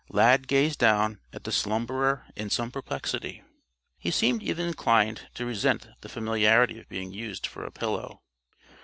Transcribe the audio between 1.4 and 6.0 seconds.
the slumberer in some perplexity. He seemed even inclined to resent